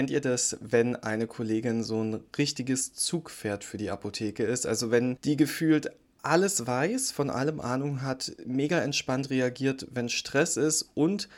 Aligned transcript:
Kennt 0.00 0.08
ihr 0.08 0.22
das, 0.22 0.56
wenn 0.62 0.96
eine 0.96 1.26
Kollegin 1.26 1.82
so 1.82 2.02
ein 2.02 2.20
richtiges 2.38 2.94
Zugpferd 2.94 3.64
für 3.64 3.76
die 3.76 3.90
Apotheke 3.90 4.44
ist? 4.44 4.64
Also 4.64 4.90
wenn 4.90 5.18
die 5.24 5.36
gefühlt 5.36 5.90
alles 6.22 6.66
weiß, 6.66 7.12
von 7.12 7.28
allem 7.28 7.60
Ahnung 7.60 8.00
hat, 8.00 8.32
mega 8.46 8.80
entspannt 8.80 9.28
reagiert, 9.28 9.88
wenn 9.90 10.08
Stress 10.08 10.56
ist 10.56 10.90
und 10.94 11.28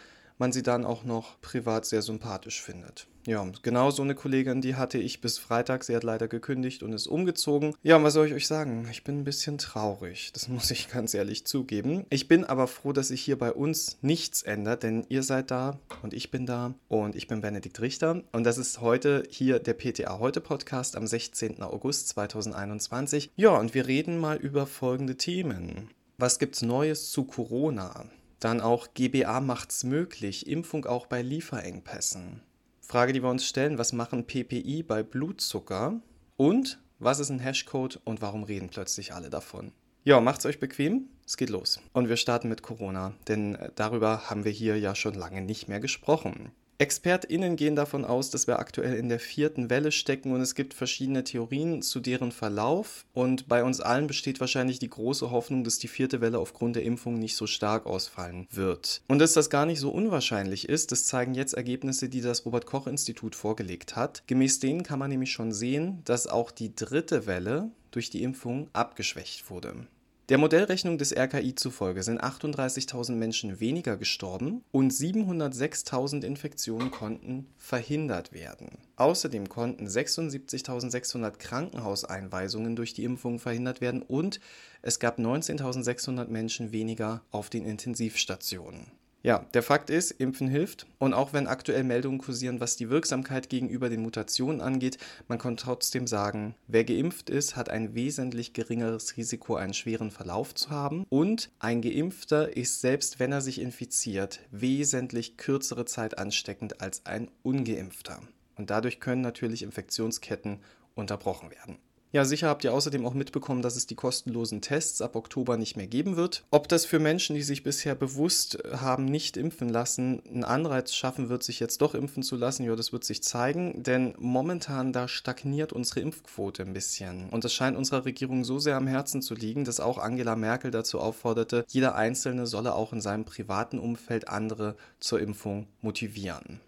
man 0.42 0.50
sie 0.50 0.64
dann 0.64 0.84
auch 0.84 1.04
noch 1.04 1.40
privat 1.40 1.86
sehr 1.86 2.02
sympathisch 2.02 2.62
findet. 2.62 3.06
Ja, 3.28 3.48
genau 3.62 3.92
so 3.92 4.02
eine 4.02 4.16
Kollegin, 4.16 4.60
die 4.60 4.74
hatte 4.74 4.98
ich 4.98 5.20
bis 5.20 5.38
Freitag. 5.38 5.84
Sie 5.84 5.94
hat 5.94 6.02
leider 6.02 6.26
gekündigt 6.26 6.82
und 6.82 6.92
ist 6.92 7.06
umgezogen. 7.06 7.76
Ja, 7.84 7.94
und 7.94 8.02
was 8.02 8.14
soll 8.14 8.26
ich 8.26 8.34
euch 8.34 8.48
sagen? 8.48 8.88
Ich 8.90 9.04
bin 9.04 9.20
ein 9.20 9.24
bisschen 9.24 9.56
traurig. 9.56 10.32
Das 10.32 10.48
muss 10.54 10.72
ich 10.72 10.90
ganz 10.90 11.14
ehrlich 11.14 11.46
zugeben. 11.46 12.06
Ich 12.10 12.26
bin 12.26 12.42
aber 12.42 12.66
froh, 12.66 12.92
dass 12.92 13.06
sich 13.08 13.22
hier 13.22 13.38
bei 13.38 13.52
uns 13.52 13.98
nichts 14.02 14.42
ändert, 14.42 14.82
denn 14.82 15.06
ihr 15.08 15.22
seid 15.22 15.52
da 15.52 15.78
und 16.02 16.12
ich 16.12 16.32
bin 16.32 16.44
da 16.44 16.74
und 16.88 17.14
ich 17.14 17.28
bin 17.28 17.40
Benedikt 17.40 17.80
Richter. 17.80 18.24
Und 18.32 18.42
das 18.42 18.58
ist 18.58 18.80
heute 18.80 19.22
hier 19.30 19.60
der 19.60 19.74
PTA 19.74 20.18
Heute 20.18 20.40
Podcast 20.40 20.96
am 20.96 21.06
16. 21.06 21.62
August 21.62 22.08
2021. 22.08 23.30
Ja, 23.36 23.50
und 23.50 23.74
wir 23.74 23.86
reden 23.86 24.18
mal 24.18 24.38
über 24.38 24.66
folgende 24.66 25.16
Themen. 25.16 25.88
Was 26.18 26.40
gibt's 26.40 26.62
Neues 26.62 27.12
zu 27.12 27.22
Corona? 27.22 28.06
Dann 28.42 28.60
auch 28.60 28.88
GBA 28.92 29.40
macht's 29.40 29.84
möglich, 29.84 30.48
Impfung 30.48 30.84
auch 30.84 31.06
bei 31.06 31.22
Lieferengpässen. 31.22 32.42
Frage, 32.80 33.12
die 33.12 33.22
wir 33.22 33.30
uns 33.30 33.46
stellen, 33.46 33.78
was 33.78 33.92
machen 33.92 34.26
PPI 34.26 34.82
bei 34.82 35.04
Blutzucker? 35.04 36.00
Und 36.36 36.80
was 36.98 37.20
ist 37.20 37.30
ein 37.30 37.38
Hashcode 37.38 38.00
und 38.02 38.20
warum 38.20 38.42
reden 38.42 38.68
plötzlich 38.68 39.14
alle 39.14 39.30
davon? 39.30 39.70
Ja, 40.02 40.20
macht's 40.20 40.44
euch 40.44 40.58
bequem, 40.58 41.08
es 41.24 41.36
geht 41.36 41.50
los. 41.50 41.78
Und 41.92 42.08
wir 42.08 42.16
starten 42.16 42.48
mit 42.48 42.64
Corona, 42.64 43.14
denn 43.28 43.56
darüber 43.76 44.28
haben 44.28 44.44
wir 44.44 44.50
hier 44.50 44.76
ja 44.76 44.96
schon 44.96 45.14
lange 45.14 45.40
nicht 45.40 45.68
mehr 45.68 45.78
gesprochen. 45.78 46.50
ExpertInnen 46.82 47.54
gehen 47.54 47.76
davon 47.76 48.04
aus, 48.04 48.30
dass 48.30 48.48
wir 48.48 48.58
aktuell 48.58 48.96
in 48.96 49.08
der 49.08 49.20
vierten 49.20 49.70
Welle 49.70 49.92
stecken 49.92 50.32
und 50.32 50.40
es 50.40 50.56
gibt 50.56 50.74
verschiedene 50.74 51.22
Theorien 51.22 51.80
zu 51.80 52.00
deren 52.00 52.32
Verlauf. 52.32 53.06
Und 53.12 53.46
bei 53.46 53.62
uns 53.62 53.80
allen 53.80 54.08
besteht 54.08 54.40
wahrscheinlich 54.40 54.80
die 54.80 54.90
große 54.90 55.30
Hoffnung, 55.30 55.62
dass 55.62 55.78
die 55.78 55.86
vierte 55.86 56.20
Welle 56.20 56.40
aufgrund 56.40 56.74
der 56.74 56.82
Impfung 56.82 57.20
nicht 57.20 57.36
so 57.36 57.46
stark 57.46 57.86
ausfallen 57.86 58.48
wird. 58.50 59.00
Und 59.06 59.20
dass 59.20 59.32
das 59.32 59.48
gar 59.48 59.64
nicht 59.64 59.78
so 59.78 59.90
unwahrscheinlich 59.90 60.68
ist, 60.68 60.90
das 60.90 61.06
zeigen 61.06 61.34
jetzt 61.34 61.54
Ergebnisse, 61.54 62.08
die 62.08 62.20
das 62.20 62.44
Robert-Koch-Institut 62.44 63.36
vorgelegt 63.36 63.94
hat. 63.94 64.24
Gemäß 64.26 64.58
denen 64.58 64.82
kann 64.82 64.98
man 64.98 65.10
nämlich 65.10 65.30
schon 65.30 65.52
sehen, 65.52 66.02
dass 66.04 66.26
auch 66.26 66.50
die 66.50 66.74
dritte 66.74 67.26
Welle 67.28 67.70
durch 67.92 68.10
die 68.10 68.24
Impfung 68.24 68.68
abgeschwächt 68.72 69.48
wurde. 69.50 69.86
Der 70.32 70.38
Modellrechnung 70.38 70.96
des 70.96 71.14
RKI 71.14 71.54
zufolge 71.56 72.02
sind 72.02 72.22
38.000 72.22 73.16
Menschen 73.16 73.60
weniger 73.60 73.98
gestorben 73.98 74.64
und 74.70 74.90
706.000 74.90 76.24
Infektionen 76.24 76.90
konnten 76.90 77.48
verhindert 77.58 78.32
werden. 78.32 78.78
Außerdem 78.96 79.50
konnten 79.50 79.86
76.600 79.86 81.32
Krankenhauseinweisungen 81.32 82.76
durch 82.76 82.94
die 82.94 83.04
Impfung 83.04 83.40
verhindert 83.40 83.82
werden 83.82 84.00
und 84.00 84.40
es 84.80 84.98
gab 84.98 85.18
19.600 85.18 86.28
Menschen 86.28 86.72
weniger 86.72 87.20
auf 87.30 87.50
den 87.50 87.66
Intensivstationen. 87.66 88.86
Ja, 89.24 89.46
der 89.54 89.62
Fakt 89.62 89.88
ist, 89.88 90.10
Impfen 90.10 90.48
hilft. 90.48 90.86
Und 90.98 91.14
auch 91.14 91.32
wenn 91.32 91.46
aktuell 91.46 91.84
Meldungen 91.84 92.18
kursieren, 92.18 92.58
was 92.58 92.76
die 92.76 92.90
Wirksamkeit 92.90 93.48
gegenüber 93.48 93.88
den 93.88 94.02
Mutationen 94.02 94.60
angeht, 94.60 94.98
man 95.28 95.38
kann 95.38 95.56
trotzdem 95.56 96.08
sagen, 96.08 96.56
wer 96.66 96.82
geimpft 96.82 97.30
ist, 97.30 97.54
hat 97.54 97.68
ein 97.68 97.94
wesentlich 97.94 98.52
geringeres 98.52 99.16
Risiko, 99.16 99.54
einen 99.54 99.74
schweren 99.74 100.10
Verlauf 100.10 100.54
zu 100.54 100.70
haben. 100.70 101.06
Und 101.08 101.50
ein 101.60 101.82
Geimpfter 101.82 102.56
ist, 102.56 102.80
selbst 102.80 103.20
wenn 103.20 103.30
er 103.30 103.40
sich 103.40 103.60
infiziert, 103.60 104.40
wesentlich 104.50 105.36
kürzere 105.36 105.84
Zeit 105.84 106.18
ansteckend 106.18 106.80
als 106.80 107.06
ein 107.06 107.30
Ungeimpfter. 107.44 108.20
Und 108.56 108.70
dadurch 108.70 108.98
können 108.98 109.22
natürlich 109.22 109.62
Infektionsketten 109.62 110.58
unterbrochen 110.94 111.50
werden. 111.50 111.78
Ja, 112.12 112.26
sicher 112.26 112.48
habt 112.48 112.62
ihr 112.62 112.74
außerdem 112.74 113.06
auch 113.06 113.14
mitbekommen, 113.14 113.62
dass 113.62 113.74
es 113.74 113.86
die 113.86 113.94
kostenlosen 113.94 114.60
Tests 114.60 115.00
ab 115.00 115.16
Oktober 115.16 115.56
nicht 115.56 115.78
mehr 115.78 115.86
geben 115.86 116.16
wird. 116.16 116.44
Ob 116.50 116.68
das 116.68 116.84
für 116.84 116.98
Menschen, 116.98 117.34
die 117.34 117.42
sich 117.42 117.62
bisher 117.62 117.94
bewusst 117.94 118.58
haben, 118.70 119.06
nicht 119.06 119.38
impfen 119.38 119.70
lassen, 119.70 120.22
einen 120.26 120.44
Anreiz 120.44 120.92
schaffen 120.92 121.30
wird, 121.30 121.42
sich 121.42 121.58
jetzt 121.58 121.80
doch 121.80 121.94
impfen 121.94 122.22
zu 122.22 122.36
lassen, 122.36 122.64
ja, 122.64 122.76
das 122.76 122.92
wird 122.92 123.04
sich 123.04 123.22
zeigen. 123.22 123.82
Denn 123.82 124.14
momentan 124.18 124.92
da 124.92 125.08
stagniert 125.08 125.72
unsere 125.72 126.00
Impfquote 126.00 126.64
ein 126.64 126.74
bisschen. 126.74 127.30
Und 127.30 127.44
das 127.44 127.54
scheint 127.54 127.78
unserer 127.78 128.04
Regierung 128.04 128.44
so 128.44 128.58
sehr 128.58 128.76
am 128.76 128.86
Herzen 128.86 129.22
zu 129.22 129.34
liegen, 129.34 129.64
dass 129.64 129.80
auch 129.80 129.96
Angela 129.96 130.36
Merkel 130.36 130.70
dazu 130.70 131.00
aufforderte, 131.00 131.64
jeder 131.68 131.94
Einzelne 131.94 132.46
solle 132.46 132.74
auch 132.74 132.92
in 132.92 133.00
seinem 133.00 133.24
privaten 133.24 133.78
Umfeld 133.78 134.28
andere 134.28 134.76
zur 135.00 135.18
Impfung 135.18 135.66
motivieren. 135.80 136.60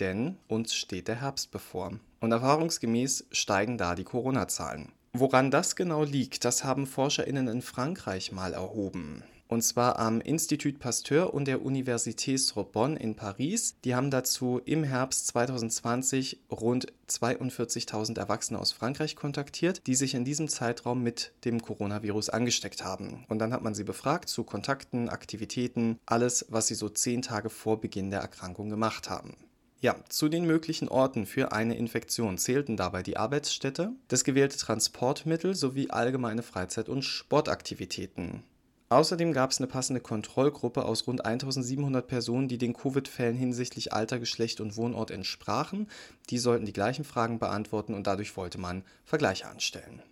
Denn 0.00 0.36
uns 0.48 0.74
steht 0.74 1.08
der 1.08 1.20
Herbst 1.20 1.50
bevor. 1.50 1.92
Und 2.20 2.32
erfahrungsgemäß 2.32 3.26
steigen 3.30 3.78
da 3.78 3.94
die 3.94 4.04
Corona-Zahlen. 4.04 4.92
Woran 5.12 5.50
das 5.50 5.76
genau 5.76 6.02
liegt, 6.02 6.44
das 6.44 6.64
haben 6.64 6.86
ForscherInnen 6.86 7.46
in 7.46 7.62
Frankreich 7.62 8.32
mal 8.32 8.52
erhoben. 8.52 9.22
Und 9.46 9.62
zwar 9.62 9.98
am 9.98 10.20
Institut 10.20 10.78
Pasteur 10.80 11.34
und 11.34 11.46
der 11.46 11.60
Université 11.60 12.38
Sorbonne 12.38 12.98
in 12.98 13.14
Paris. 13.14 13.76
Die 13.84 13.94
haben 13.94 14.10
dazu 14.10 14.60
im 14.64 14.82
Herbst 14.82 15.28
2020 15.28 16.40
rund 16.50 16.92
42.000 17.08 18.18
Erwachsene 18.18 18.58
aus 18.58 18.72
Frankreich 18.72 19.14
kontaktiert, 19.14 19.86
die 19.86 19.94
sich 19.94 20.14
in 20.14 20.24
diesem 20.24 20.48
Zeitraum 20.48 21.02
mit 21.02 21.32
dem 21.44 21.62
Coronavirus 21.62 22.30
angesteckt 22.30 22.84
haben. 22.84 23.24
Und 23.28 23.38
dann 23.38 23.52
hat 23.52 23.62
man 23.62 23.74
sie 23.74 23.84
befragt 23.84 24.28
zu 24.28 24.44
Kontakten, 24.44 25.08
Aktivitäten, 25.08 26.00
alles, 26.06 26.46
was 26.48 26.66
sie 26.66 26.74
so 26.74 26.88
zehn 26.88 27.22
Tage 27.22 27.50
vor 27.50 27.80
Beginn 27.80 28.10
der 28.10 28.20
Erkrankung 28.20 28.70
gemacht 28.70 29.10
haben. 29.10 29.36
Ja, 29.80 29.96
zu 30.08 30.28
den 30.28 30.46
möglichen 30.46 30.88
Orten 30.88 31.26
für 31.26 31.52
eine 31.52 31.76
Infektion 31.76 32.38
zählten 32.38 32.76
dabei 32.76 33.02
die 33.02 33.16
Arbeitsstätte, 33.16 33.92
das 34.08 34.24
gewählte 34.24 34.56
Transportmittel 34.56 35.54
sowie 35.54 35.90
allgemeine 35.90 36.42
Freizeit- 36.42 36.88
und 36.88 37.02
Sportaktivitäten. 37.02 38.42
Außerdem 38.88 39.32
gab 39.32 39.50
es 39.50 39.58
eine 39.58 39.66
passende 39.66 40.00
Kontrollgruppe 40.00 40.84
aus 40.84 41.06
rund 41.06 41.24
1700 41.24 42.06
Personen, 42.06 42.48
die 42.48 42.58
den 42.58 42.74
Covid-Fällen 42.74 43.36
hinsichtlich 43.36 43.92
Alter, 43.92 44.18
Geschlecht 44.18 44.60
und 44.60 44.76
Wohnort 44.76 45.10
entsprachen. 45.10 45.88
Die 46.30 46.38
sollten 46.38 46.66
die 46.66 46.72
gleichen 46.72 47.04
Fragen 47.04 47.38
beantworten 47.38 47.94
und 47.94 48.06
dadurch 48.06 48.36
wollte 48.36 48.58
man 48.58 48.84
Vergleiche 49.04 49.48
anstellen. 49.48 50.02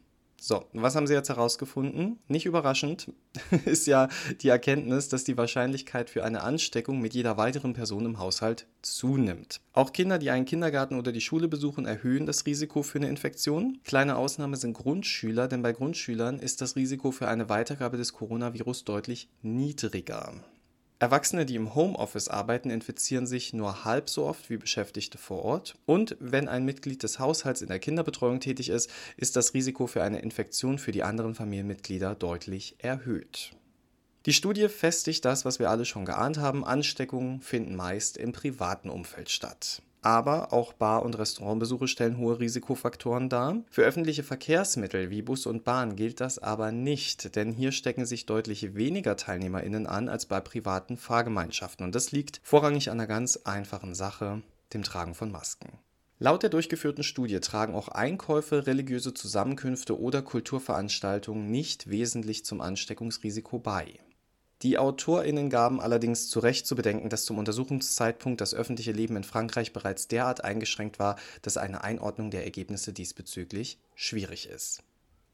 So, 0.45 0.65
was 0.73 0.97
haben 0.97 1.07
Sie 1.07 1.15
jetzt 1.15 1.29
herausgefunden? 1.29 2.19
Nicht 2.27 2.47
überraschend 2.47 3.13
ist 3.65 3.87
ja 3.87 4.09
die 4.41 4.49
Erkenntnis, 4.49 5.09
dass 5.09 5.23
die 5.23 5.37
Wahrscheinlichkeit 5.37 6.11
für 6.11 6.25
eine 6.25 6.43
Ansteckung 6.43 7.01
mit 7.01 7.15
jeder 7.15 7.37
weiteren 7.37 7.75
Person 7.75 8.07
im 8.07 8.19
Haushalt 8.19 8.67
zunimmt. 8.83 9.61
Auch 9.73 9.93
Kinder, 9.93 10.19
die 10.19 10.31
einen 10.31 10.45
Kindergarten 10.45 10.99
oder 10.99 11.13
die 11.13 11.21
Schule 11.21 11.47
besuchen, 11.47 11.87
erhöhen 11.87 12.27
das 12.27 12.45
Risiko 12.45 12.83
für 12.83 12.99
eine 12.99 13.09
Infektion. 13.09 13.79
Kleine 13.85 14.17
Ausnahme 14.17 14.57
sind 14.57 14.73
Grundschüler, 14.73 15.47
denn 15.47 15.63
bei 15.63 15.73
Grundschülern 15.73 16.41
ist 16.41 16.61
das 16.61 16.75
Risiko 16.75 17.13
für 17.13 17.29
eine 17.29 17.49
Weitergabe 17.49 17.97
des 17.97 18.13
Coronavirus 18.13 18.83
deutlich 18.83 19.29
niedriger. 19.43 20.33
Erwachsene, 21.03 21.45
die 21.45 21.57
im 21.57 21.75
Homeoffice 21.75 22.29
arbeiten, 22.29 22.71
infizieren 22.71 23.27
sich 23.27 23.53
nur 23.53 23.85
halb 23.85 24.09
so 24.09 24.25
oft 24.25 24.49
wie 24.51 24.57
Beschäftigte 24.57 25.19
vor 25.19 25.45
Ort. 25.45 25.75
Und 25.85 26.17
wenn 26.21 26.47
ein 26.47 26.65
Mitglied 26.65 27.03
des 27.03 27.19
Haushalts 27.19 27.61
in 27.61 27.67
der 27.67 27.81
Kinderbetreuung 27.81 28.39
tätig 28.39 28.69
ist, 28.69 28.89
ist 29.17 29.35
das 29.35 29.53
Risiko 29.53 29.89
für 29.89 30.05
eine 30.05 30.21
Infektion 30.21 30.79
für 30.79 30.93
die 30.93 31.03
anderen 31.03 31.35
Familienmitglieder 31.35 32.15
deutlich 32.15 32.77
erhöht. 32.79 33.51
Die 34.27 34.33
Studie 34.33 34.69
festigt 34.69 35.25
das, 35.25 35.45
was 35.45 35.59
wir 35.59 35.71
alle 35.71 35.87
schon 35.87 36.05
geahnt 36.05 36.39
haben. 36.39 36.65
Ansteckungen 36.65 37.41
finden 37.41 37.75
meist 37.75 38.17
im 38.17 38.31
privaten 38.31 38.89
Umfeld 38.89 39.29
statt. 39.29 39.83
Aber 40.03 40.53
auch 40.53 40.73
Bar- 40.73 41.05
und 41.05 41.17
Restaurantbesuche 41.17 41.87
stellen 41.87 42.19
hohe 42.19 42.41
Risikofaktoren 42.41 43.29
dar. 43.29 43.63
Für 43.71 43.83
öffentliche 43.83 44.25
Verkehrsmittel 44.25 45.11
wie 45.11 45.23
Bus 45.23 45.47
und 45.47 45.63
Bahn 45.63 45.95
gilt 45.95 46.21
das 46.21 46.41
aber 46.41 46.73
nicht, 46.73 47.37
denn 47.37 47.53
hier 47.53 47.71
stecken 47.71 48.05
sich 48.05 48.27
deutlich 48.27 48.75
weniger 48.75 49.17
TeilnehmerInnen 49.17 49.87
an 49.87 50.09
als 50.09 50.27
bei 50.27 50.41
privaten 50.41 50.97
Fahrgemeinschaften. 50.97 51.87
Und 51.87 51.95
das 51.95 52.11
liegt 52.11 52.41
vorrangig 52.43 52.91
an 52.91 52.99
einer 52.99 53.07
ganz 53.07 53.37
einfachen 53.45 53.95
Sache, 53.95 54.43
dem 54.75 54.83
Tragen 54.83 55.15
von 55.15 55.31
Masken. 55.31 55.79
Laut 56.19 56.43
der 56.43 56.51
durchgeführten 56.51 57.05
Studie 57.05 57.41
tragen 57.41 57.75
auch 57.75 57.89
Einkäufe, 57.89 58.67
religiöse 58.67 59.15
Zusammenkünfte 59.15 60.01
oder 60.01 60.23
Kulturveranstaltungen 60.23 61.51
nicht 61.51 61.91
wesentlich 61.91 62.45
zum 62.45 62.61
Ansteckungsrisiko 62.61 63.59
bei. 63.59 63.99
Die 64.63 64.79
AutorInnen 64.79 65.51
gaben 65.51 65.81
allerdings 65.81 66.29
zu 66.29 66.39
Recht 66.39 66.69
zu 66.69 66.77
bedenken, 66.77 67.09
dass 67.09 67.25
zum 67.25 67.39
Untersuchungszeitpunkt 67.39 68.41
das 68.41 68.55
öffentliche 68.55 68.93
Leben 68.93 69.17
in 69.17 69.25
Frankreich 69.25 69.73
bereits 69.73 70.07
derart 70.07 70.45
eingeschränkt 70.45 71.01
war, 71.01 71.17
dass 71.43 71.57
eine 71.57 71.83
Einordnung 71.83 72.31
der 72.31 72.45
Ergebnisse 72.45 72.93
diesbezüglich 72.93 73.79
schwierig 73.97 74.49
ist. 74.49 74.85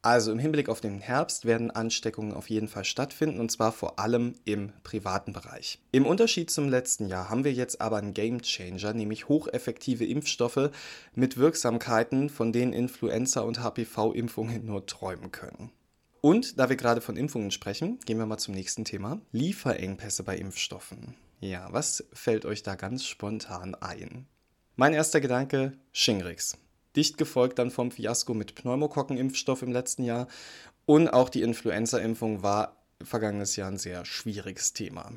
Also 0.01 0.31
im 0.31 0.39
Hinblick 0.39 0.69
auf 0.69 0.81
den 0.81 1.01
Herbst 1.01 1.45
werden 1.45 1.71
Ansteckungen 1.71 2.33
auf 2.33 2.49
jeden 2.49 2.69
Fall 2.69 2.85
stattfinden 2.85 3.41
und 3.41 3.51
zwar 3.51 3.73
vor 3.73 3.99
allem 3.99 4.35
im 4.45 4.73
privaten 4.83 5.33
Bereich. 5.33 5.81
Im 5.91 6.07
Unterschied 6.07 6.51
zum 6.51 6.69
letzten 6.69 7.09
Jahr 7.09 7.29
haben 7.29 7.45
wir 7.45 7.53
jetzt 7.53 7.81
aber 7.81 7.97
einen 7.99 8.15
Game 8.15 8.41
Changer, 8.41 8.95
nämlich 8.95 9.29
hocheffektive 9.29 10.07
Impfstoffe 10.07 10.71
mit 11.15 11.37
Wirksamkeiten, 11.37 12.31
von 12.31 12.53
denen 12.53 12.73
Influenza- 12.73 13.41
und 13.41 13.59
HPV-Impfungen 13.59 14.65
nur 14.65 14.87
träumen 14.87 15.33
können. 15.33 15.73
Und 16.21 16.59
da 16.59 16.69
wir 16.69 16.77
gerade 16.77 17.01
von 17.01 17.17
Impfungen 17.17 17.51
sprechen, 17.51 17.99
gehen 18.05 18.19
wir 18.19 18.27
mal 18.27 18.39
zum 18.39 18.55
nächsten 18.55 18.85
Thema. 18.85 19.21
Lieferengpässe 19.33 20.25
bei 20.25 20.37
Impfstoffen. 20.37 21.15
Ja, 21.41 21.69
was 21.73 22.05
fällt 22.13 22.45
euch 22.45 22.63
da 22.63 22.75
ganz 22.75 23.05
spontan 23.05 23.75
ein? 23.77 24.27
Mein 24.75 24.95
erster 24.95 25.21
Gedanke, 25.21 25.79
Shingrix. 25.93 26.59
Dicht 26.97 27.19
gefolgt 27.19 27.59
dann 27.59 27.71
vom 27.71 27.91
Fiasko 27.91 28.35
mit 28.35 28.57
Pneumokokkenimpfstoff 28.57 29.63
im 29.63 29.73
letzten 29.73 30.03
Jahr. 30.03 30.27
Und 30.87 31.09
auch 31.09 31.29
die 31.29 31.43
Influenza-Impfung 31.43 32.43
war 32.43 32.77
vergangenes 33.03 33.55
Jahr 33.57 33.71
ein 33.71 33.79
sehr 33.79 34.05
schwieriges 34.05 34.73
Thema. 34.73 35.13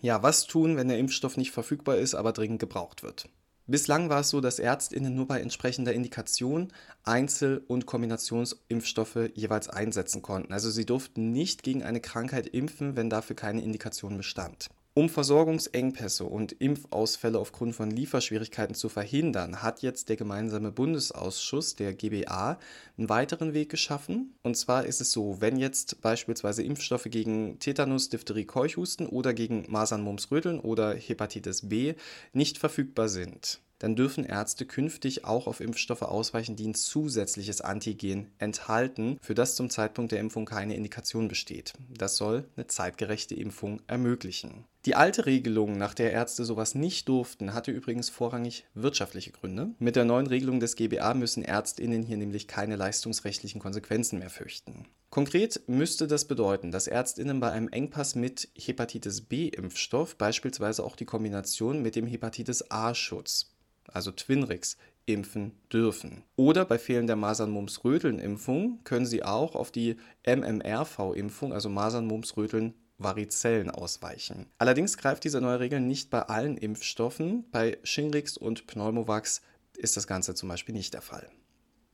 Ja, 0.00 0.22
was 0.22 0.46
tun, 0.46 0.76
wenn 0.76 0.88
der 0.88 0.98
Impfstoff 0.98 1.36
nicht 1.36 1.50
verfügbar 1.50 1.96
ist, 1.96 2.14
aber 2.14 2.32
dringend 2.32 2.60
gebraucht 2.60 3.02
wird? 3.02 3.28
Bislang 3.66 4.10
war 4.10 4.20
es 4.20 4.28
so, 4.28 4.42
dass 4.42 4.58
Ärztinnen 4.58 5.14
nur 5.14 5.26
bei 5.26 5.40
entsprechender 5.40 5.94
Indikation 5.94 6.70
Einzel- 7.02 7.64
und 7.66 7.86
Kombinationsimpfstoffe 7.86 9.30
jeweils 9.34 9.70
einsetzen 9.70 10.20
konnten. 10.20 10.52
Also 10.52 10.70
sie 10.70 10.84
durften 10.84 11.32
nicht 11.32 11.62
gegen 11.62 11.82
eine 11.82 12.00
Krankheit 12.00 12.46
impfen, 12.46 12.94
wenn 12.94 13.08
dafür 13.08 13.36
keine 13.36 13.62
Indikation 13.62 14.18
bestand. 14.18 14.68
Um 14.96 15.08
Versorgungsengpässe 15.08 16.22
und 16.22 16.52
Impfausfälle 16.52 17.40
aufgrund 17.40 17.74
von 17.74 17.90
Lieferschwierigkeiten 17.90 18.76
zu 18.76 18.88
verhindern, 18.88 19.60
hat 19.60 19.82
jetzt 19.82 20.08
der 20.08 20.14
gemeinsame 20.14 20.70
Bundesausschuss, 20.70 21.74
der 21.74 21.94
GBA, 21.94 22.60
einen 22.96 23.08
weiteren 23.08 23.54
Weg 23.54 23.70
geschaffen. 23.70 24.36
Und 24.44 24.56
zwar 24.56 24.86
ist 24.86 25.00
es 25.00 25.10
so, 25.10 25.40
wenn 25.40 25.56
jetzt 25.56 26.00
beispielsweise 26.00 26.62
Impfstoffe 26.62 27.08
gegen 27.10 27.58
Tetanus, 27.58 28.08
Diphtherie, 28.08 28.44
Keuchhusten 28.44 29.08
oder 29.08 29.34
gegen 29.34 29.64
Masern, 29.68 30.02
Mumps, 30.02 30.30
Röteln 30.30 30.60
oder 30.60 30.94
Hepatitis 30.94 31.68
B 31.68 31.94
nicht 32.32 32.58
verfügbar 32.58 33.08
sind, 33.08 33.58
dann 33.84 33.96
dürfen 33.96 34.24
Ärzte 34.24 34.64
künftig 34.64 35.26
auch 35.26 35.46
auf 35.46 35.60
Impfstoffe 35.60 36.00
ausweichen, 36.00 36.56
die 36.56 36.66
ein 36.66 36.74
zusätzliches 36.74 37.60
Antigen 37.60 38.32
enthalten, 38.38 39.18
für 39.20 39.34
das 39.34 39.56
zum 39.56 39.68
Zeitpunkt 39.68 40.10
der 40.10 40.20
Impfung 40.20 40.46
keine 40.46 40.74
Indikation 40.74 41.28
besteht. 41.28 41.74
Das 41.90 42.16
soll 42.16 42.48
eine 42.56 42.66
zeitgerechte 42.66 43.34
Impfung 43.34 43.82
ermöglichen. 43.86 44.64
Die 44.86 44.94
alte 44.94 45.26
Regelung, 45.26 45.76
nach 45.76 45.92
der 45.92 46.12
Ärzte 46.12 46.44
sowas 46.44 46.74
nicht 46.74 47.08
durften, 47.10 47.52
hatte 47.52 47.72
übrigens 47.72 48.08
vorrangig 48.08 48.64
wirtschaftliche 48.72 49.32
Gründe. 49.32 49.70
Mit 49.78 49.96
der 49.96 50.06
neuen 50.06 50.26
Regelung 50.26 50.60
des 50.60 50.76
GBA 50.76 51.12
müssen 51.12 51.42
Ärztinnen 51.42 52.02
hier 52.02 52.16
nämlich 52.16 52.48
keine 52.48 52.76
leistungsrechtlichen 52.76 53.60
Konsequenzen 53.60 54.18
mehr 54.18 54.30
fürchten. 54.30 54.86
Konkret 55.10 55.62
müsste 55.66 56.06
das 56.06 56.24
bedeuten, 56.24 56.72
dass 56.72 56.86
Ärztinnen 56.86 57.38
bei 57.38 57.52
einem 57.52 57.68
Engpass 57.68 58.14
mit 58.14 58.48
Hepatitis 58.56 59.20
B-Impfstoff 59.20 60.16
beispielsweise 60.16 60.82
auch 60.82 60.96
die 60.96 61.04
Kombination 61.04 61.82
mit 61.82 61.96
dem 61.96 62.06
Hepatitis 62.06 62.70
A-Schutz 62.70 63.53
also 63.92 64.10
Twinrix, 64.10 64.76
impfen 65.06 65.52
dürfen. 65.72 66.22
Oder 66.36 66.64
bei 66.64 66.78
fehlender 66.78 67.16
Masern-Mumps-Röteln-Impfung 67.16 68.80
können 68.84 69.06
Sie 69.06 69.22
auch 69.22 69.54
auf 69.54 69.70
die 69.70 69.96
MMRV-Impfung, 70.26 71.52
also 71.52 71.68
Masern-Mumps-Röteln 71.68 72.74
Varizellen 72.96 73.70
ausweichen. 73.70 74.46
Allerdings 74.58 74.96
greift 74.96 75.24
diese 75.24 75.40
neue 75.40 75.60
Regel 75.60 75.80
nicht 75.80 76.10
bei 76.10 76.22
allen 76.22 76.56
Impfstoffen. 76.56 77.44
Bei 77.50 77.78
Shingrix 77.82 78.36
und 78.36 78.66
Pneumovax 78.66 79.42
ist 79.76 79.96
das 79.96 80.06
Ganze 80.06 80.34
zum 80.34 80.48
Beispiel 80.48 80.74
nicht 80.74 80.94
der 80.94 81.02
Fall. 81.02 81.28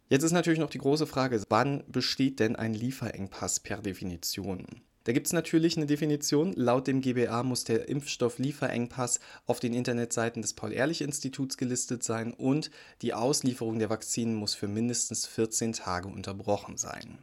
Jetzt 0.09 0.25
ist 0.25 0.33
natürlich 0.33 0.59
noch 0.59 0.71
die 0.71 0.79
große 0.79 1.07
Frage, 1.07 1.43
wann 1.49 1.85
besteht 1.87 2.41
denn 2.41 2.57
ein 2.57 2.75
Lieferengpass 2.75 3.61
per 3.61 3.81
Definition? 3.81 4.67
Da 5.05 5.13
gibt 5.13 5.27
es 5.27 5.33
natürlich 5.33 5.77
eine 5.77 5.87
Definition. 5.87 6.53
Laut 6.53 6.87
dem 6.87 7.01
GBA 7.01 7.43
muss 7.43 7.65
der 7.65 7.89
Impfstofflieferengpass 7.89 9.21
auf 9.47 9.59
den 9.59 9.73
Internetseiten 9.73 10.43
des 10.43 10.53
Paul-Ehrlich-Instituts 10.53 11.57
gelistet 11.57 12.03
sein 12.03 12.35
und 12.35 12.71
die 13.01 13.15
Auslieferung 13.15 13.79
der 13.79 13.89
Vakzinen 13.89 14.35
muss 14.35 14.55
für 14.55 14.69
mindestens 14.69 15.27
14 15.27 15.73
Tage 15.73 16.09
unterbrochen 16.09 16.77
sein. 16.77 17.19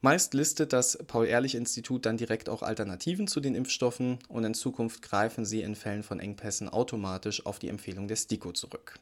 Meist 0.00 0.34
listet 0.34 0.72
das 0.72 0.98
Paul-Ehrlich-Institut 1.06 2.06
dann 2.06 2.16
direkt 2.16 2.48
auch 2.48 2.64
Alternativen 2.64 3.28
zu 3.28 3.38
den 3.38 3.54
Impfstoffen 3.54 4.18
und 4.26 4.42
in 4.42 4.54
Zukunft 4.54 5.00
greifen 5.00 5.44
sie 5.44 5.62
in 5.62 5.76
Fällen 5.76 6.02
von 6.02 6.18
Engpässen 6.18 6.68
automatisch 6.68 7.46
auf 7.46 7.60
die 7.60 7.68
Empfehlung 7.68 8.08
der 8.08 8.16
STIKO 8.16 8.50
zurück. 8.50 8.98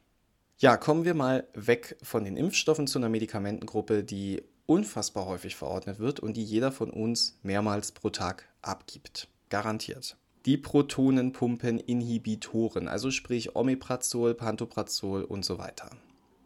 Ja, 0.58 0.76
kommen 0.76 1.06
wir 1.06 1.14
mal 1.14 1.46
weg 1.54 1.96
von 2.02 2.24
den 2.24 2.36
Impfstoffen 2.36 2.86
zu 2.86 2.98
einer 2.98 3.08
Medikamentengruppe, 3.08 4.04
die 4.04 4.42
unfassbar 4.70 5.26
häufig 5.26 5.56
verordnet 5.56 5.98
wird 5.98 6.20
und 6.20 6.36
die 6.36 6.44
jeder 6.44 6.70
von 6.70 6.90
uns 6.90 7.36
mehrmals 7.42 7.90
pro 7.90 8.10
Tag 8.10 8.48
abgibt. 8.62 9.26
Garantiert. 9.48 10.16
Die 10.46 10.56
Protonenpumpeninhibitoren, 10.56 12.86
also 12.86 13.10
sprich 13.10 13.56
Omeprazol, 13.56 14.34
Pantoprazol 14.34 15.24
und 15.24 15.44
so 15.44 15.58
weiter. 15.58 15.90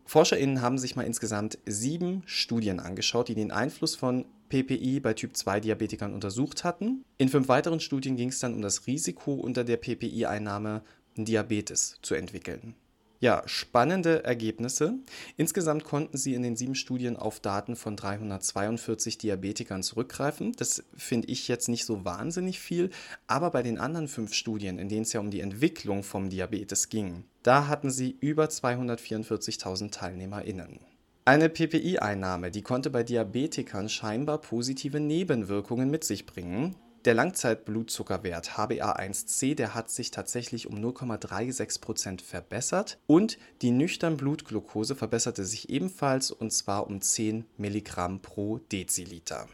ForscherInnen 0.07 0.63
haben 0.63 0.79
sich 0.79 0.97
mal 0.97 1.03
insgesamt 1.03 1.59
sieben 1.67 2.23
Studien 2.25 2.81
angeschaut, 2.81 3.29
die 3.29 3.35
den 3.35 3.53
Einfluss 3.53 3.95
von 3.95 4.25
PPI 4.49 5.01
bei 5.01 5.13
Typ-2-Diabetikern 5.13 6.15
untersucht 6.15 6.65
hatten. 6.65 7.05
In 7.19 7.29
fünf 7.29 7.49
weiteren 7.49 7.81
Studien 7.81 8.17
ging 8.17 8.31
es 8.31 8.39
dann 8.39 8.55
um 8.55 8.63
das 8.63 8.87
Risiko, 8.87 9.35
unter 9.35 9.65
der 9.65 9.77
PPI-Einnahme 9.77 10.81
Diabetes 11.17 11.99
zu 12.01 12.15
entwickeln. 12.15 12.75
Ja, 13.25 13.43
spannende 13.47 14.23
Ergebnisse. 14.23 14.99
Insgesamt 15.39 15.85
konnten 15.85 16.19
sie 16.19 16.35
in 16.35 16.43
den 16.43 16.57
sieben 16.57 16.75
Studien 16.75 17.17
auf 17.17 17.41
Daten 17.41 17.75
von 17.75 17.97
342 17.97 19.17
Diabetikern 19.17 19.83
zurückgreifen. 19.83 20.53
Das 20.59 20.85
finde 20.95 21.29
ich 21.29 21.49
jetzt 21.49 21.71
nicht 21.71 21.87
so 21.87 22.05
wahnsinnig 22.05 22.61
viel, 22.61 22.91
aber 23.27 23.51
bei 23.51 23.63
den 23.63 23.79
anderen 23.79 24.09
fünf 24.09 24.35
Studien, 24.35 24.79
in 24.79 24.91
denen 24.91 25.05
es 25.05 25.15
ja 25.15 25.21
um 25.21 25.31
die 25.31 25.41
Entwicklung 25.41 26.03
vom 26.03 26.29
Diabetes 26.29 26.91
ging, 26.91 27.25
da 27.43 27.67
hatten 27.67 27.91
sie 27.91 28.15
über 28.21 28.45
244.000 28.45 29.91
TeilnehmerInnen. 29.91 30.81
Eine 31.25 31.49
PPI-Einnahme, 31.49 32.51
die 32.51 32.61
konnte 32.61 32.91
bei 32.91 33.05
Diabetikern 33.05 33.89
scheinbar 33.89 34.37
positive 34.43 35.01
Nebenwirkungen 35.01 35.91
mit 35.91 36.05
sich 36.05 36.27
bringen. 36.27 36.77
Der 37.05 37.13
Langzeitblutzuckerwert 37.13 38.53
HbA1c, 38.57 39.55
der 39.57 39.75
hat 39.75 39.91
sich 39.91 40.11
tatsächlich 40.11 40.69
um 40.69 40.77
0,36% 40.77 42.23
verbessert 42.23 42.99
und 43.07 43.37
die 43.61 43.73
nüchtern 43.73 44.17
Blutglucose 44.17 44.95
verbesserte 44.95 45.45
sich 45.45 45.69
ebenfalls 45.69 46.31
und 46.31 46.51
zwar 46.51 46.87
um 46.87 47.03
10 47.03 47.45
Milligramm 47.59 48.21
pro 48.21 48.57
Deziliter. 48.57 49.49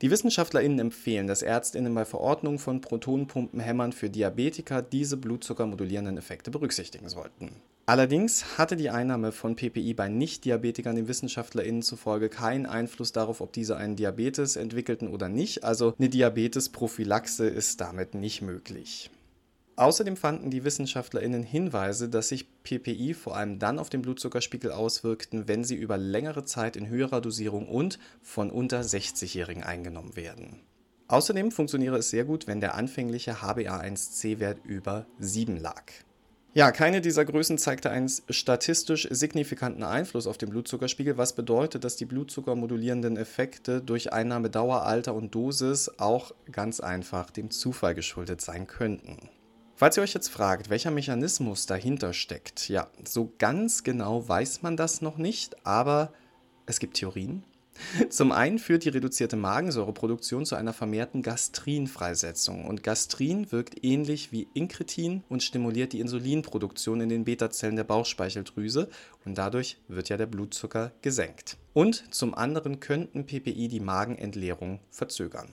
Die 0.00 0.10
WissenschaftlerInnen 0.10 0.78
empfehlen, 0.78 1.26
dass 1.26 1.42
ÄrztInnen 1.42 1.94
bei 1.94 2.06
Verordnung 2.06 2.58
von 2.58 2.80
Protonenpumpenhämmern 2.80 3.92
für 3.92 4.08
Diabetiker 4.08 4.80
diese 4.80 5.18
blutzuckermodulierenden 5.18 6.16
Effekte 6.16 6.50
berücksichtigen 6.50 7.10
sollten. 7.10 7.52
Allerdings 7.86 8.56
hatte 8.56 8.76
die 8.76 8.88
Einnahme 8.88 9.30
von 9.30 9.56
PPI 9.56 9.92
bei 9.92 10.08
Nicht-Diabetikern 10.08 10.96
den 10.96 11.06
WissenschaftlerInnen 11.06 11.82
zufolge 11.82 12.30
keinen 12.30 12.64
Einfluss 12.64 13.12
darauf, 13.12 13.42
ob 13.42 13.52
diese 13.52 13.76
einen 13.76 13.94
Diabetes 13.94 14.56
entwickelten 14.56 15.08
oder 15.08 15.28
nicht, 15.28 15.64
also 15.64 15.94
eine 15.98 16.08
Diabetesprophylaxe 16.08 17.46
ist 17.46 17.82
damit 17.82 18.14
nicht 18.14 18.40
möglich. 18.40 19.10
Außerdem 19.76 20.16
fanden 20.16 20.50
die 20.50 20.64
WissenschaftlerInnen 20.64 21.42
Hinweise, 21.42 22.08
dass 22.08 22.28
sich 22.28 22.46
PPI 22.62 23.12
vor 23.12 23.36
allem 23.36 23.58
dann 23.58 23.78
auf 23.78 23.90
den 23.90 24.00
Blutzuckerspiegel 24.00 24.70
auswirkten, 24.70 25.46
wenn 25.48 25.64
sie 25.64 25.74
über 25.74 25.98
längere 25.98 26.44
Zeit 26.44 26.76
in 26.76 26.88
höherer 26.88 27.20
Dosierung 27.20 27.68
und 27.68 27.98
von 28.22 28.50
unter 28.50 28.80
60-Jährigen 28.80 29.64
eingenommen 29.64 30.16
werden. 30.16 30.60
Außerdem 31.08 31.50
funktioniere 31.50 31.98
es 31.98 32.08
sehr 32.08 32.24
gut, 32.24 32.46
wenn 32.46 32.60
der 32.60 32.76
anfängliche 32.76 33.42
HbA1c-Wert 33.42 34.64
über 34.64 35.06
7 35.18 35.58
lag. 35.58 35.82
Ja, 36.56 36.70
keine 36.70 37.00
dieser 37.00 37.24
Größen 37.24 37.58
zeigte 37.58 37.90
einen 37.90 38.08
statistisch 38.30 39.08
signifikanten 39.10 39.82
Einfluss 39.82 40.28
auf 40.28 40.38
den 40.38 40.50
Blutzuckerspiegel, 40.50 41.18
was 41.18 41.32
bedeutet, 41.32 41.82
dass 41.82 41.96
die 41.96 42.04
blutzuckermodulierenden 42.04 43.16
Effekte 43.16 43.80
durch 43.80 44.12
Einnahme 44.12 44.50
Dauer, 44.50 44.82
Alter 44.82 45.14
und 45.14 45.34
Dosis 45.34 45.90
auch 45.98 46.30
ganz 46.52 46.78
einfach 46.78 47.32
dem 47.32 47.50
Zufall 47.50 47.96
geschuldet 47.96 48.40
sein 48.40 48.68
könnten. 48.68 49.28
Falls 49.74 49.96
ihr 49.96 50.04
euch 50.04 50.14
jetzt 50.14 50.28
fragt, 50.28 50.70
welcher 50.70 50.92
Mechanismus 50.92 51.66
dahinter 51.66 52.12
steckt, 52.12 52.68
ja, 52.68 52.86
so 53.04 53.32
ganz 53.38 53.82
genau 53.82 54.28
weiß 54.28 54.62
man 54.62 54.76
das 54.76 55.02
noch 55.02 55.18
nicht, 55.18 55.66
aber 55.66 56.12
es 56.66 56.78
gibt 56.78 56.98
Theorien 56.98 57.42
zum 58.08 58.32
einen 58.32 58.58
führt 58.58 58.84
die 58.84 58.90
reduzierte 58.90 59.36
Magensäureproduktion 59.36 60.44
zu 60.44 60.54
einer 60.54 60.72
vermehrten 60.72 61.22
Gastrinfreisetzung 61.22 62.64
und 62.64 62.82
Gastrin 62.82 63.50
wirkt 63.52 63.84
ähnlich 63.84 64.32
wie 64.32 64.48
Inkretin 64.54 65.24
und 65.28 65.42
stimuliert 65.42 65.92
die 65.92 66.00
Insulinproduktion 66.00 67.00
in 67.00 67.08
den 67.08 67.24
Beta-Zellen 67.24 67.76
der 67.76 67.84
Bauchspeicheldrüse 67.84 68.88
und 69.24 69.38
dadurch 69.38 69.78
wird 69.88 70.08
ja 70.08 70.16
der 70.16 70.26
Blutzucker 70.26 70.92
gesenkt. 71.02 71.56
Und 71.72 72.14
zum 72.14 72.34
anderen 72.34 72.80
könnten 72.80 73.26
PPI 73.26 73.68
die 73.68 73.80
Magenentleerung 73.80 74.80
verzögern. 74.90 75.48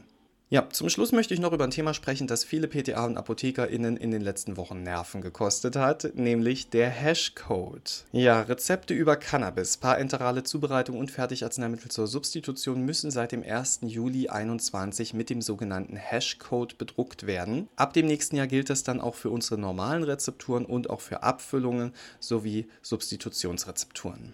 Ja, 0.53 0.67
zum 0.69 0.89
Schluss 0.89 1.13
möchte 1.13 1.33
ich 1.33 1.39
noch 1.39 1.53
über 1.53 1.63
ein 1.63 1.71
Thema 1.71 1.93
sprechen, 1.93 2.27
das 2.27 2.43
viele 2.43 2.67
PTA 2.67 3.05
und 3.05 3.15
ApothekerInnen 3.15 3.95
in 3.95 4.11
den 4.11 4.21
letzten 4.21 4.57
Wochen 4.57 4.83
Nerven 4.83 5.21
gekostet 5.21 5.77
hat, 5.77 6.11
nämlich 6.15 6.69
der 6.69 6.89
Hashcode. 6.89 8.03
Ja, 8.11 8.41
Rezepte 8.41 8.93
über 8.93 9.15
Cannabis, 9.15 9.77
parenterale 9.77 10.43
Zubereitung 10.43 10.99
und 10.99 11.09
Fertigarzneimittel 11.09 11.89
zur 11.89 12.05
Substitution 12.05 12.81
müssen 12.81 13.11
seit 13.11 13.31
dem 13.31 13.43
1. 13.43 13.79
Juli 13.83 14.25
2021 14.25 15.13
mit 15.13 15.29
dem 15.29 15.41
sogenannten 15.41 15.95
Hashcode 15.95 16.77
bedruckt 16.77 17.25
werden. 17.25 17.69
Ab 17.77 17.93
dem 17.93 18.07
nächsten 18.07 18.35
Jahr 18.35 18.47
gilt 18.47 18.69
das 18.69 18.83
dann 18.83 18.99
auch 18.99 19.15
für 19.15 19.29
unsere 19.29 19.57
normalen 19.57 20.03
Rezepturen 20.03 20.65
und 20.65 20.89
auch 20.89 20.99
für 20.99 21.23
Abfüllungen 21.23 21.93
sowie 22.19 22.67
Substitutionsrezepturen. 22.81 24.33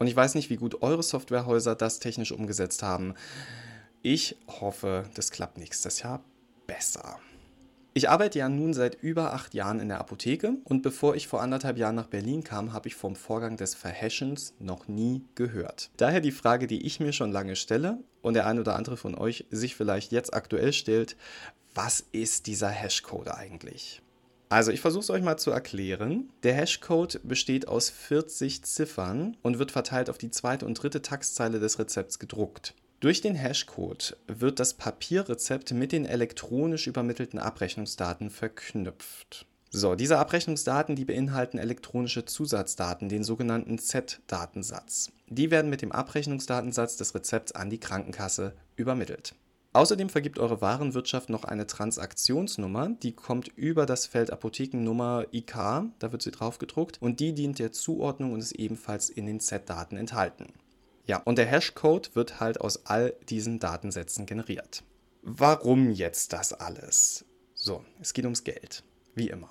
Und 0.00 0.08
ich 0.08 0.16
weiß 0.16 0.34
nicht, 0.34 0.50
wie 0.50 0.56
gut 0.56 0.82
eure 0.82 1.04
Softwarehäuser 1.04 1.76
das 1.76 2.00
technisch 2.00 2.32
umgesetzt 2.32 2.82
haben. 2.82 3.14
Ich 4.06 4.36
hoffe, 4.60 5.06
das 5.14 5.30
klappt 5.30 5.56
nächstes 5.56 6.02
Jahr 6.02 6.22
besser. 6.66 7.18
Ich 7.94 8.10
arbeite 8.10 8.38
ja 8.38 8.50
nun 8.50 8.74
seit 8.74 9.02
über 9.02 9.32
acht 9.32 9.54
Jahren 9.54 9.80
in 9.80 9.88
der 9.88 9.98
Apotheke 9.98 10.58
und 10.64 10.82
bevor 10.82 11.14
ich 11.14 11.26
vor 11.26 11.40
anderthalb 11.40 11.78
Jahren 11.78 11.94
nach 11.94 12.08
Berlin 12.08 12.44
kam, 12.44 12.74
habe 12.74 12.88
ich 12.88 12.96
vom 12.96 13.16
Vorgang 13.16 13.56
des 13.56 13.74
Verhashens 13.74 14.52
noch 14.58 14.88
nie 14.88 15.24
gehört. 15.36 15.90
Daher 15.96 16.20
die 16.20 16.32
Frage, 16.32 16.66
die 16.66 16.84
ich 16.84 17.00
mir 17.00 17.14
schon 17.14 17.32
lange 17.32 17.56
stelle 17.56 17.96
und 18.20 18.34
der 18.34 18.46
ein 18.46 18.58
oder 18.58 18.76
andere 18.76 18.98
von 18.98 19.14
euch 19.14 19.46
sich 19.50 19.74
vielleicht 19.74 20.12
jetzt 20.12 20.34
aktuell 20.34 20.74
stellt, 20.74 21.16
was 21.74 22.04
ist 22.12 22.46
dieser 22.46 22.68
Hashcode 22.68 23.28
eigentlich? 23.28 24.02
Also 24.50 24.70
ich 24.70 24.82
versuche 24.82 25.04
es 25.04 25.10
euch 25.10 25.22
mal 25.22 25.38
zu 25.38 25.50
erklären. 25.50 26.28
Der 26.42 26.52
Hashcode 26.52 27.20
besteht 27.24 27.68
aus 27.68 27.88
40 27.88 28.64
Ziffern 28.64 29.38
und 29.40 29.58
wird 29.58 29.72
verteilt 29.72 30.10
auf 30.10 30.18
die 30.18 30.30
zweite 30.30 30.66
und 30.66 30.74
dritte 30.74 31.00
Textzeile 31.00 31.58
des 31.58 31.78
Rezepts 31.78 32.18
gedruckt. 32.18 32.74
Durch 33.04 33.20
den 33.20 33.34
Hashcode 33.34 34.16
wird 34.28 34.58
das 34.58 34.72
Papierrezept 34.72 35.72
mit 35.72 35.92
den 35.92 36.06
elektronisch 36.06 36.86
übermittelten 36.86 37.38
Abrechnungsdaten 37.38 38.30
verknüpft. 38.30 39.44
So, 39.68 39.94
diese 39.94 40.16
Abrechnungsdaten, 40.16 40.96
die 40.96 41.04
beinhalten 41.04 41.58
elektronische 41.58 42.24
Zusatzdaten, 42.24 43.10
den 43.10 43.22
sogenannten 43.22 43.76
Z-Datensatz. 43.76 45.12
Die 45.28 45.50
werden 45.50 45.68
mit 45.68 45.82
dem 45.82 45.92
Abrechnungsdatensatz 45.92 46.96
des 46.96 47.14
Rezepts 47.14 47.52
an 47.52 47.68
die 47.68 47.78
Krankenkasse 47.78 48.54
übermittelt. 48.74 49.34
Außerdem 49.74 50.08
vergibt 50.08 50.38
eure 50.38 50.62
Warenwirtschaft 50.62 51.28
noch 51.28 51.44
eine 51.44 51.66
Transaktionsnummer, 51.66 52.88
die 53.02 53.12
kommt 53.12 53.48
über 53.48 53.84
das 53.84 54.06
Feld 54.06 54.30
Apothekennummer 54.30 55.26
IK, 55.30 55.56
da 55.98 56.10
wird 56.10 56.22
sie 56.22 56.30
drauf 56.30 56.56
gedruckt 56.56 57.02
und 57.02 57.20
die 57.20 57.34
dient 57.34 57.58
der 57.58 57.70
Zuordnung 57.70 58.32
und 58.32 58.38
ist 58.38 58.52
ebenfalls 58.52 59.10
in 59.10 59.26
den 59.26 59.40
Z-Daten 59.40 59.98
enthalten. 59.98 60.54
Ja, 61.06 61.18
und 61.18 61.36
der 61.36 61.46
Hashcode 61.46 62.16
wird 62.16 62.40
halt 62.40 62.60
aus 62.60 62.86
all 62.86 63.14
diesen 63.28 63.58
Datensätzen 63.58 64.24
generiert. 64.26 64.82
Warum 65.22 65.90
jetzt 65.90 66.32
das 66.32 66.52
alles? 66.52 67.24
So, 67.54 67.84
es 68.00 68.14
geht 68.14 68.24
ums 68.24 68.44
Geld, 68.44 68.84
wie 69.14 69.28
immer. 69.28 69.50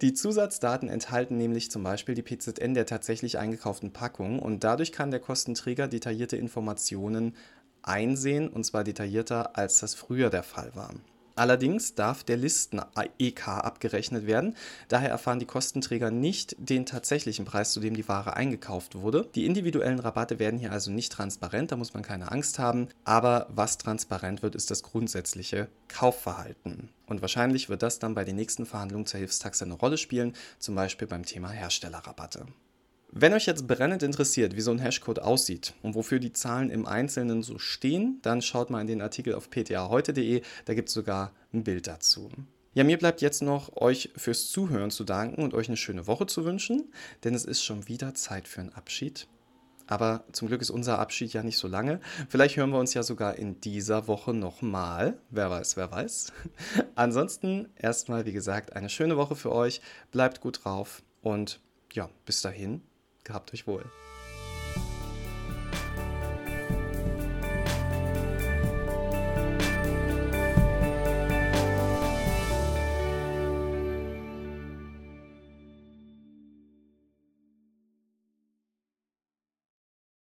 Die 0.00 0.12
Zusatzdaten 0.12 0.88
enthalten 0.88 1.36
nämlich 1.36 1.70
zum 1.70 1.82
Beispiel 1.82 2.14
die 2.14 2.22
PZN 2.22 2.74
der 2.74 2.86
tatsächlich 2.86 3.38
eingekauften 3.38 3.92
Packung 3.92 4.40
und 4.40 4.64
dadurch 4.64 4.92
kann 4.92 5.10
der 5.10 5.20
Kostenträger 5.20 5.88
detaillierte 5.88 6.36
Informationen 6.36 7.36
einsehen 7.82 8.48
und 8.48 8.64
zwar 8.64 8.84
detaillierter 8.84 9.56
als 9.56 9.78
das 9.78 9.94
früher 9.94 10.30
der 10.30 10.42
Fall 10.42 10.74
war. 10.74 10.94
Allerdings 11.38 11.94
darf 11.94 12.24
der 12.24 12.36
Listen-EK 12.36 13.48
abgerechnet 13.48 14.26
werden. 14.26 14.56
Daher 14.88 15.10
erfahren 15.10 15.38
die 15.38 15.46
Kostenträger 15.46 16.10
nicht 16.10 16.56
den 16.58 16.84
tatsächlichen 16.84 17.44
Preis, 17.44 17.72
zu 17.72 17.80
dem 17.80 17.94
die 17.94 18.08
Ware 18.08 18.34
eingekauft 18.34 18.96
wurde. 18.96 19.28
Die 19.34 19.46
individuellen 19.46 20.00
Rabatte 20.00 20.38
werden 20.38 20.58
hier 20.58 20.72
also 20.72 20.90
nicht 20.90 21.12
transparent, 21.12 21.70
da 21.70 21.76
muss 21.76 21.94
man 21.94 22.02
keine 22.02 22.32
Angst 22.32 22.58
haben. 22.58 22.88
Aber 23.04 23.46
was 23.50 23.78
transparent 23.78 24.42
wird, 24.42 24.56
ist 24.56 24.70
das 24.70 24.82
grundsätzliche 24.82 25.68
Kaufverhalten. 25.86 26.88
Und 27.06 27.22
wahrscheinlich 27.22 27.68
wird 27.68 27.82
das 27.82 27.98
dann 27.98 28.14
bei 28.14 28.24
den 28.24 28.36
nächsten 28.36 28.66
Verhandlungen 28.66 29.06
zur 29.06 29.18
Hilfstaxe 29.18 29.64
eine 29.64 29.74
Rolle 29.74 29.96
spielen, 29.96 30.34
zum 30.58 30.74
Beispiel 30.74 31.06
beim 31.06 31.24
Thema 31.24 31.50
Herstellerrabatte. 31.50 32.46
Wenn 33.10 33.32
euch 33.32 33.46
jetzt 33.46 33.66
brennend 33.66 34.02
interessiert, 34.02 34.54
wie 34.54 34.60
so 34.60 34.70
ein 34.70 34.78
Hashcode 34.78 35.20
aussieht 35.20 35.72
und 35.82 35.94
wofür 35.94 36.18
die 36.18 36.34
Zahlen 36.34 36.68
im 36.68 36.84
Einzelnen 36.86 37.42
so 37.42 37.58
stehen, 37.58 38.18
dann 38.20 38.42
schaut 38.42 38.68
mal 38.68 38.82
in 38.82 38.86
den 38.86 39.00
Artikel 39.00 39.34
auf 39.34 39.48
ptaheute.de, 39.48 40.42
da 40.66 40.74
gibt 40.74 40.88
es 40.88 40.94
sogar 40.94 41.32
ein 41.54 41.64
Bild 41.64 41.86
dazu. 41.86 42.30
Ja, 42.74 42.84
mir 42.84 42.98
bleibt 42.98 43.22
jetzt 43.22 43.40
noch, 43.40 43.74
euch 43.76 44.10
fürs 44.14 44.48
Zuhören 44.48 44.90
zu 44.90 45.04
danken 45.04 45.42
und 45.42 45.54
euch 45.54 45.68
eine 45.68 45.78
schöne 45.78 46.06
Woche 46.06 46.26
zu 46.26 46.44
wünschen, 46.44 46.92
denn 47.24 47.34
es 47.34 47.46
ist 47.46 47.64
schon 47.64 47.88
wieder 47.88 48.14
Zeit 48.14 48.46
für 48.46 48.60
einen 48.60 48.74
Abschied. 48.74 49.26
Aber 49.86 50.24
zum 50.32 50.48
Glück 50.48 50.60
ist 50.60 50.68
unser 50.68 50.98
Abschied 50.98 51.32
ja 51.32 51.42
nicht 51.42 51.56
so 51.56 51.66
lange. 51.66 52.00
Vielleicht 52.28 52.58
hören 52.58 52.70
wir 52.70 52.78
uns 52.78 52.92
ja 52.92 53.02
sogar 53.02 53.36
in 53.36 53.58
dieser 53.62 54.06
Woche 54.06 54.34
nochmal. 54.34 55.18
Wer 55.30 55.48
weiß, 55.48 55.78
wer 55.78 55.90
weiß. 55.90 56.30
Ansonsten 56.94 57.70
erstmal, 57.74 58.26
wie 58.26 58.32
gesagt, 58.32 58.76
eine 58.76 58.90
schöne 58.90 59.16
Woche 59.16 59.34
für 59.34 59.50
euch. 59.50 59.80
Bleibt 60.10 60.42
gut 60.42 60.62
drauf 60.62 61.02
und 61.22 61.60
ja, 61.94 62.10
bis 62.26 62.42
dahin 62.42 62.82
Gehabt 63.28 63.52
euch 63.52 63.66
wohl. 63.66 63.84